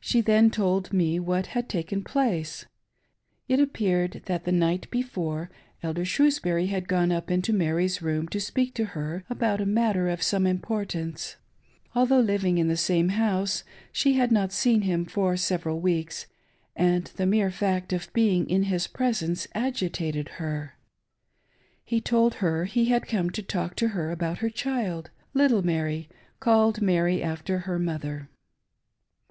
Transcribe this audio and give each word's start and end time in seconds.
She 0.00 0.20
then 0.20 0.50
told 0.50 0.92
me 0.92 1.18
what 1.18 1.46
had 1.46 1.66
taken 1.66 2.04
place. 2.04 2.66
It 3.48 3.58
appeared 3.58 4.20
that 4.26 4.44
the 4.44 4.52
night 4.52 4.86
before. 4.90 5.50
Elder 5.82 6.04
Shrewsbury 6.04 6.66
had 6.66 6.86
gone 6.86 7.10
up 7.10 7.30
into 7.30 7.54
Mary's 7.54 8.02
room 8.02 8.28
to 8.28 8.38
speak 8.38 8.74
to 8.74 8.84
her 8.92 9.24
about 9.30 9.62
a 9.62 9.64
matter 9.64 10.10
of 10.10 10.22
some 10.22 10.46
importance. 10.46 11.36
Although 11.94 12.20
living 12.20 12.58
in 12.58 12.68
the 12.68 12.76
same 12.76 13.08
house 13.08 13.64
she 13.92 14.12
had 14.12 14.30
not 14.30 14.52
seen 14.52 14.82
him 14.82 15.06
for 15.06 15.38
several 15.38 15.80
weeks, 15.80 16.26
and 16.76 17.04
the 17.16 17.24
mere 17.24 17.50
fact 17.50 17.94
of 17.94 18.12
being 18.12 18.50
in 18.50 18.64
his 18.64 18.86
presence 18.86 19.48
agitated 19.54 20.28
her. 20.36 20.74
He 21.82 22.02
told 22.02 22.34
her 22.44 22.66
he 22.66 22.90
had 22.92 23.04
conie 23.04 23.32
to 23.32 23.42
talk 23.42 23.80
about 23.80 24.38
her 24.40 24.50
child 24.50 25.08
•^little 25.34 25.64
Mary, 25.64 26.10
called 26.40 26.82
Mary 26.82 27.22
after 27.22 27.60
her 27.60 27.78
mother. 27.78 28.28